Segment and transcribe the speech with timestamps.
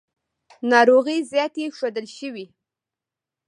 [0.71, 2.45] ناروغۍ زیاتې ښودل شوې.